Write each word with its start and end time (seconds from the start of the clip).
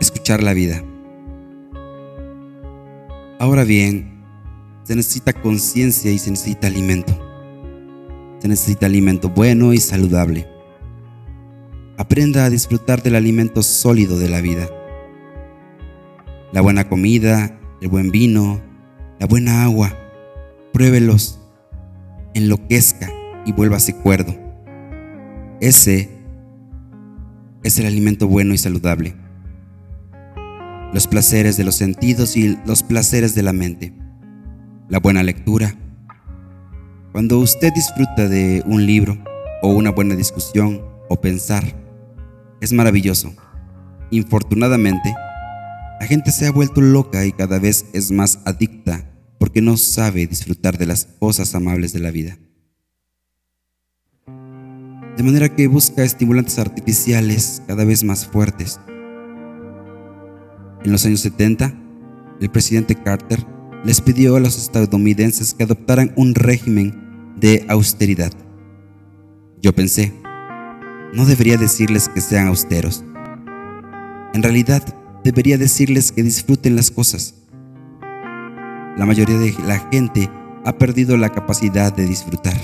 escuchar 0.00 0.42
la 0.42 0.54
vida. 0.54 0.82
Ahora 3.38 3.64
bien, 3.64 4.24
se 4.84 4.96
necesita 4.96 5.32
conciencia 5.32 6.10
y 6.10 6.18
se 6.18 6.30
necesita 6.30 6.66
alimento. 6.66 7.12
Se 8.38 8.48
necesita 8.48 8.86
alimento 8.86 9.28
bueno 9.28 9.72
y 9.72 9.78
saludable. 9.78 10.46
Aprenda 11.98 12.44
a 12.44 12.50
disfrutar 12.50 13.02
del 13.02 13.14
alimento 13.14 13.62
sólido 13.62 14.18
de 14.18 14.28
la 14.28 14.40
vida. 14.40 14.68
La 16.52 16.60
buena 16.60 16.88
comida, 16.88 17.58
el 17.80 17.88
buen 17.88 18.10
vino, 18.10 18.60
la 19.18 19.26
buena 19.26 19.64
agua. 19.64 19.92
Pruébelos, 20.72 21.40
enloquezca 22.34 23.10
y 23.44 23.52
vuélvase 23.52 23.94
cuerdo. 23.96 24.34
Ese 25.60 26.10
es 27.62 27.78
el 27.78 27.86
alimento 27.86 28.28
bueno 28.28 28.54
y 28.54 28.58
saludable 28.58 29.25
los 30.96 31.06
placeres 31.06 31.58
de 31.58 31.64
los 31.64 31.74
sentidos 31.74 32.38
y 32.38 32.56
los 32.64 32.82
placeres 32.82 33.34
de 33.34 33.42
la 33.42 33.52
mente. 33.52 33.92
La 34.88 34.98
buena 34.98 35.22
lectura. 35.22 35.74
Cuando 37.12 37.38
usted 37.38 37.70
disfruta 37.74 38.30
de 38.30 38.62
un 38.64 38.86
libro 38.86 39.22
o 39.60 39.68
una 39.68 39.90
buena 39.90 40.16
discusión 40.16 40.80
o 41.10 41.20
pensar, 41.20 41.64
es 42.62 42.72
maravilloso. 42.72 43.34
Infortunadamente, 44.10 45.14
la 46.00 46.06
gente 46.06 46.32
se 46.32 46.46
ha 46.46 46.50
vuelto 46.50 46.80
loca 46.80 47.26
y 47.26 47.32
cada 47.32 47.58
vez 47.58 47.84
es 47.92 48.10
más 48.10 48.38
adicta 48.46 49.04
porque 49.38 49.60
no 49.60 49.76
sabe 49.76 50.26
disfrutar 50.26 50.78
de 50.78 50.86
las 50.86 51.04
cosas 51.04 51.54
amables 51.54 51.92
de 51.92 51.98
la 51.98 52.10
vida. 52.10 52.38
De 55.14 55.22
manera 55.22 55.54
que 55.54 55.66
busca 55.66 56.04
estimulantes 56.04 56.58
artificiales 56.58 57.62
cada 57.66 57.84
vez 57.84 58.02
más 58.02 58.24
fuertes 58.26 58.80
en 60.86 60.92
los 60.92 61.04
años 61.04 61.20
70, 61.20 61.74
el 62.40 62.48
presidente 62.48 62.94
Carter 62.94 63.44
les 63.84 64.00
pidió 64.00 64.36
a 64.36 64.40
los 64.40 64.56
estadounidenses 64.56 65.52
que 65.52 65.64
adoptaran 65.64 66.12
un 66.14 66.36
régimen 66.36 67.34
de 67.36 67.66
austeridad. 67.68 68.30
Yo 69.60 69.74
pensé, 69.74 70.12
no 71.12 71.26
debería 71.26 71.56
decirles 71.56 72.08
que 72.08 72.20
sean 72.20 72.46
austeros. 72.46 73.04
En 74.32 74.44
realidad, 74.44 74.82
debería 75.24 75.58
decirles 75.58 76.12
que 76.12 76.22
disfruten 76.22 76.76
las 76.76 76.92
cosas. 76.92 77.34
La 78.96 79.06
mayoría 79.06 79.38
de 79.38 79.56
la 79.66 79.80
gente 79.90 80.30
ha 80.64 80.78
perdido 80.78 81.16
la 81.16 81.30
capacidad 81.30 81.92
de 81.92 82.06
disfrutar. 82.06 82.56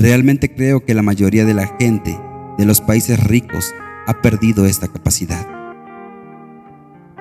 Realmente 0.00 0.52
creo 0.52 0.84
que 0.84 0.94
la 0.94 1.02
mayoría 1.02 1.44
de 1.44 1.54
la 1.54 1.68
gente 1.78 2.18
de 2.58 2.66
los 2.66 2.80
países 2.80 3.22
ricos 3.22 3.72
ha 4.08 4.20
perdido 4.20 4.66
esta 4.66 4.88
capacidad 4.88 5.59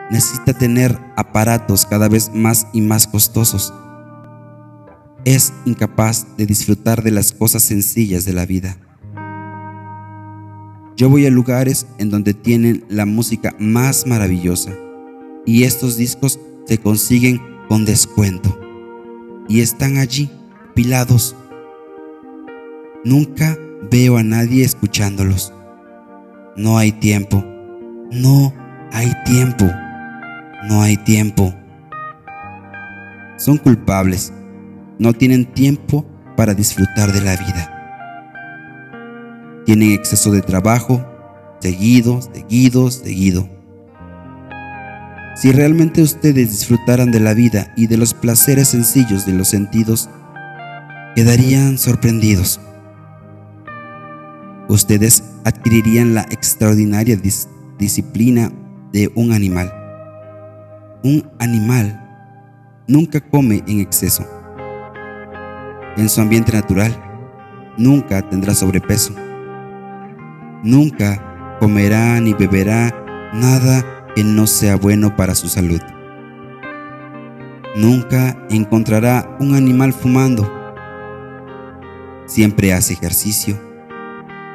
necesita 0.09 0.53
tener 0.53 0.97
aparatos 1.15 1.85
cada 1.85 2.07
vez 2.07 2.31
más 2.33 2.67
y 2.73 2.81
más 2.81 3.07
costosos. 3.07 3.73
Es 5.25 5.53
incapaz 5.65 6.25
de 6.37 6.45
disfrutar 6.45 7.03
de 7.03 7.11
las 7.11 7.31
cosas 7.31 7.63
sencillas 7.63 8.25
de 8.25 8.33
la 8.33 8.45
vida. 8.45 8.77
Yo 10.95 11.09
voy 11.09 11.25
a 11.25 11.29
lugares 11.29 11.87
en 11.97 12.09
donde 12.09 12.33
tienen 12.33 12.83
la 12.89 13.05
música 13.05 13.55
más 13.59 14.05
maravillosa 14.05 14.71
y 15.45 15.63
estos 15.63 15.95
discos 15.97 16.39
se 16.65 16.77
consiguen 16.77 17.41
con 17.69 17.85
descuento 17.85 18.59
y 19.47 19.61
están 19.61 19.97
allí 19.97 20.29
pilados. 20.73 21.35
Nunca 23.05 23.57
veo 23.89 24.17
a 24.17 24.23
nadie 24.23 24.65
escuchándolos. 24.65 25.53
No 26.57 26.77
hay 26.77 26.91
tiempo. 26.91 27.45
No 28.11 28.53
hay 28.91 29.13
tiempo 29.25 29.65
no 30.63 30.81
hay 30.81 30.97
tiempo. 30.97 31.53
Son 33.37 33.57
culpables, 33.57 34.33
no 34.97 35.13
tienen 35.13 35.45
tiempo 35.45 36.05
para 36.35 36.53
disfrutar 36.53 37.13
de 37.13 37.21
la 37.21 37.37
vida. 37.37 37.75
Tienen 39.65 39.91
exceso 39.91 40.31
de 40.31 40.41
trabajo, 40.41 41.05
seguido, 41.61 42.21
seguido, 42.21 42.91
seguido. 42.91 43.49
Si 45.35 45.51
realmente 45.53 46.01
ustedes 46.01 46.49
disfrutaran 46.49 47.11
de 47.11 47.21
la 47.21 47.33
vida 47.33 47.73
y 47.77 47.87
de 47.87 47.97
los 47.97 48.13
placeres 48.13 48.69
sencillos 48.69 49.25
de 49.25 49.33
los 49.33 49.47
sentidos, 49.47 50.09
quedarían 51.15 51.77
sorprendidos. 51.77 52.59
Ustedes 54.67 55.23
adquirirían 55.45 56.13
la 56.13 56.23
extraordinaria 56.23 57.17
disciplina 57.77 58.51
de 58.91 59.09
un 59.15 59.31
animal 59.31 59.78
un 61.03 61.29
animal 61.39 62.05
nunca 62.87 63.21
come 63.21 63.63
en 63.67 63.79
exceso. 63.79 64.25
En 65.95 66.09
su 66.09 66.21
ambiente 66.21 66.51
natural, 66.51 66.93
nunca 67.77 68.21
tendrá 68.27 68.53
sobrepeso. 68.53 69.13
Nunca 70.63 71.57
comerá 71.59 72.19
ni 72.19 72.33
beberá 72.33 72.93
nada 73.33 73.85
que 74.15 74.23
no 74.23 74.47
sea 74.47 74.75
bueno 74.75 75.15
para 75.15 75.35
su 75.35 75.47
salud. 75.47 75.81
Nunca 77.75 78.37
encontrará 78.49 79.37
un 79.39 79.55
animal 79.55 79.93
fumando. 79.93 80.51
Siempre 82.25 82.73
hace 82.73 82.93
ejercicio. 82.93 83.57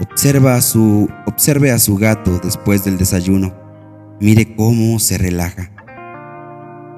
Observa 0.00 0.56
a 0.56 0.60
su, 0.60 1.08
observe 1.26 1.70
a 1.70 1.78
su 1.78 1.96
gato 1.96 2.40
después 2.42 2.84
del 2.84 2.98
desayuno. 2.98 3.54
Mire 4.20 4.54
cómo 4.56 4.98
se 4.98 5.18
relaja 5.18 5.73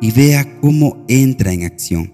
y 0.00 0.10
vea 0.10 0.58
cómo 0.60 1.04
entra 1.08 1.52
en 1.52 1.64
acción. 1.64 2.12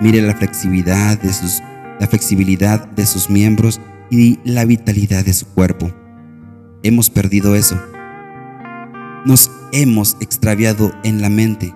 Mire 0.00 0.22
la 0.22 0.34
flexibilidad 0.34 1.20
de 1.20 1.32
sus, 1.32 1.62
la 2.00 2.06
flexibilidad 2.06 2.86
de 2.88 3.06
sus 3.06 3.30
miembros 3.30 3.80
y 4.10 4.38
la 4.44 4.64
vitalidad 4.64 5.24
de 5.24 5.32
su 5.32 5.46
cuerpo. 5.46 5.92
Hemos 6.82 7.10
perdido 7.10 7.54
eso. 7.54 7.80
Nos 9.24 9.50
hemos 9.72 10.16
extraviado 10.20 10.92
en 11.04 11.22
la 11.22 11.28
mente, 11.28 11.74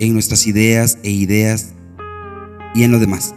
en 0.00 0.12
nuestras 0.12 0.46
ideas 0.46 0.98
e 1.04 1.10
ideas 1.10 1.72
y 2.74 2.82
en 2.82 2.92
lo 2.92 2.98
demás. 2.98 3.34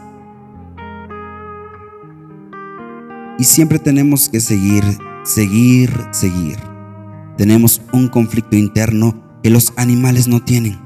Y 3.38 3.44
siempre 3.44 3.80
tenemos 3.80 4.30
que 4.30 4.40
seguir, 4.40 4.84
seguir, 5.24 5.92
seguir. 6.12 6.58
Tenemos 7.38 7.82
un 7.92 8.08
conflicto 8.08 8.56
interno 8.56 9.24
que 9.44 9.50
los 9.50 9.74
animales 9.76 10.28
no 10.28 10.42
tienen. 10.42 10.80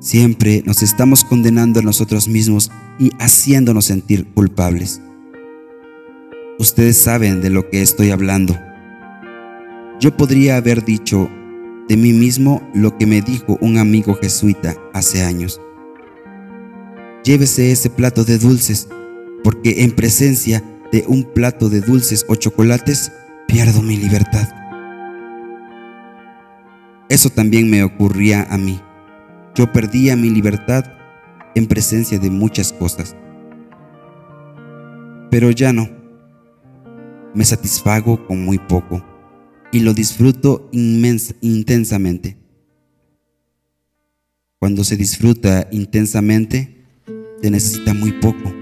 Siempre 0.00 0.62
nos 0.64 0.82
estamos 0.82 1.22
condenando 1.22 1.80
a 1.80 1.82
nosotros 1.82 2.28
mismos 2.28 2.72
y 2.98 3.10
haciéndonos 3.18 3.84
sentir 3.84 4.26
culpables. 4.32 5.02
Ustedes 6.58 6.96
saben 6.96 7.42
de 7.42 7.50
lo 7.50 7.68
que 7.68 7.82
estoy 7.82 8.10
hablando. 8.10 8.58
Yo 10.00 10.16
podría 10.16 10.56
haber 10.56 10.84
dicho 10.84 11.28
de 11.88 11.96
mí 11.96 12.12
mismo 12.12 12.66
lo 12.74 12.96
que 12.96 13.06
me 13.06 13.20
dijo 13.20 13.58
un 13.60 13.76
amigo 13.76 14.14
jesuita 14.14 14.74
hace 14.94 15.22
años. 15.22 15.60
Llévese 17.22 17.70
ese 17.70 17.90
plato 17.90 18.24
de 18.24 18.38
dulces, 18.38 18.88
porque 19.44 19.82
en 19.82 19.90
presencia 19.90 20.64
de 20.90 21.04
un 21.06 21.24
plato 21.24 21.68
de 21.68 21.80
dulces 21.80 22.24
o 22.28 22.36
chocolates 22.36 23.12
pierdo 23.46 23.82
mi 23.82 23.96
libertad. 23.96 24.65
Eso 27.16 27.30
también 27.30 27.70
me 27.70 27.82
ocurría 27.82 28.42
a 28.50 28.58
mí. 28.58 28.78
Yo 29.54 29.72
perdía 29.72 30.16
mi 30.16 30.28
libertad 30.28 30.84
en 31.54 31.66
presencia 31.66 32.18
de 32.18 32.28
muchas 32.28 32.74
cosas. 32.74 33.16
Pero 35.30 35.50
ya 35.50 35.72
no. 35.72 35.88
Me 37.34 37.42
satisfago 37.46 38.26
con 38.26 38.44
muy 38.44 38.58
poco 38.58 39.02
y 39.72 39.80
lo 39.80 39.94
disfruto 39.94 40.68
intensamente. 40.72 42.36
Cuando 44.58 44.84
se 44.84 44.98
disfruta 44.98 45.68
intensamente, 45.70 46.84
se 47.40 47.50
necesita 47.50 47.94
muy 47.94 48.12
poco. 48.12 48.52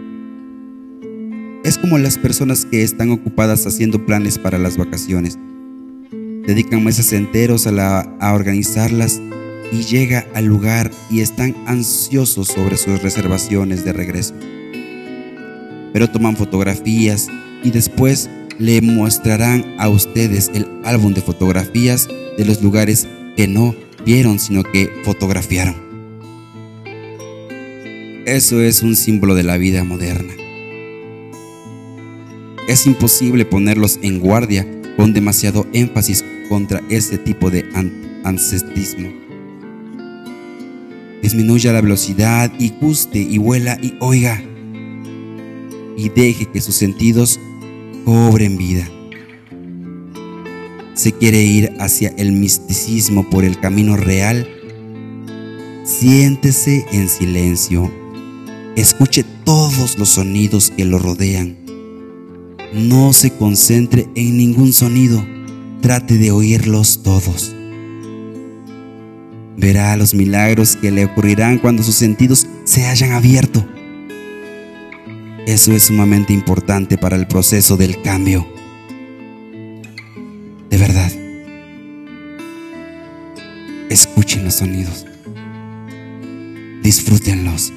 Es 1.64 1.76
como 1.76 1.98
las 1.98 2.18
personas 2.18 2.64
que 2.66 2.84
están 2.84 3.10
ocupadas 3.10 3.66
haciendo 3.66 4.06
planes 4.06 4.38
para 4.38 4.58
las 4.58 4.76
vacaciones 4.76 5.40
dedican 6.46 6.84
meses 6.84 7.12
enteros 7.12 7.66
a, 7.66 7.72
la, 7.72 8.00
a 8.20 8.34
organizarlas 8.34 9.20
y 9.72 9.82
llega 9.82 10.26
al 10.34 10.44
lugar 10.44 10.90
y 11.10 11.20
están 11.20 11.56
ansiosos 11.66 12.48
sobre 12.48 12.76
sus 12.76 13.02
reservaciones 13.02 13.84
de 13.84 13.92
regreso. 13.92 14.34
Pero 15.92 16.10
toman 16.10 16.36
fotografías 16.36 17.28
y 17.62 17.70
después 17.70 18.28
le 18.58 18.80
mostrarán 18.82 19.64
a 19.78 19.88
ustedes 19.88 20.50
el 20.54 20.66
álbum 20.84 21.14
de 21.14 21.22
fotografías 21.22 22.08
de 22.36 22.44
los 22.44 22.62
lugares 22.62 23.08
que 23.36 23.48
no 23.48 23.74
vieron, 24.04 24.38
sino 24.38 24.62
que 24.62 24.90
fotografiaron. 25.04 25.74
Eso 28.26 28.60
es 28.60 28.82
un 28.82 28.96
símbolo 28.96 29.34
de 29.34 29.42
la 29.42 29.56
vida 29.56 29.84
moderna. 29.84 30.32
Es 32.68 32.86
imposible 32.86 33.44
ponerlos 33.44 33.98
en 34.02 34.20
guardia 34.20 34.66
con 34.96 35.12
demasiado 35.12 35.66
énfasis 35.72 36.24
contra 36.48 36.82
ese 36.88 37.18
tipo 37.18 37.50
de 37.50 37.64
ancestrismo. 38.24 39.08
Disminuya 41.22 41.72
la 41.72 41.80
velocidad 41.80 42.52
y 42.58 42.70
guste 42.70 43.18
y 43.18 43.38
vuela 43.38 43.78
y 43.80 43.94
oiga. 44.00 44.42
Y 45.96 46.08
deje 46.10 46.46
que 46.46 46.60
sus 46.60 46.74
sentidos 46.74 47.40
cobren 48.04 48.58
vida. 48.58 48.86
Se 50.94 51.12
quiere 51.12 51.42
ir 51.42 51.72
hacia 51.80 52.10
el 52.18 52.32
misticismo 52.32 53.28
por 53.30 53.44
el 53.44 53.58
camino 53.58 53.96
real. 53.96 54.48
Siéntese 55.84 56.86
en 56.92 57.08
silencio. 57.08 57.90
Escuche 58.76 59.24
todos 59.44 59.98
los 59.98 60.10
sonidos 60.10 60.72
que 60.76 60.84
lo 60.84 60.98
rodean. 60.98 61.56
No 62.74 63.12
se 63.12 63.30
concentre 63.30 64.08
en 64.14 64.36
ningún 64.36 64.72
sonido. 64.72 65.24
Trate 65.84 66.16
de 66.16 66.30
oírlos 66.30 67.02
todos. 67.02 67.54
Verá 69.58 69.94
los 69.98 70.14
milagros 70.14 70.76
que 70.76 70.90
le 70.90 71.04
ocurrirán 71.04 71.58
cuando 71.58 71.82
sus 71.82 71.96
sentidos 71.96 72.46
se 72.64 72.86
hayan 72.86 73.12
abierto. 73.12 73.62
Eso 75.46 75.72
es 75.72 75.82
sumamente 75.82 76.32
importante 76.32 76.96
para 76.96 77.16
el 77.16 77.26
proceso 77.26 77.76
del 77.76 78.00
cambio. 78.00 78.46
De 80.70 80.78
verdad. 80.78 81.12
Escuchen 83.90 84.46
los 84.46 84.54
sonidos. 84.54 85.04
Disfrútenlos. 86.82 87.74